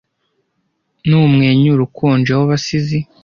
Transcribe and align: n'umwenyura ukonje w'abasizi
n'umwenyura 1.07 1.81
ukonje 1.87 2.29
w'abasizi 2.37 2.97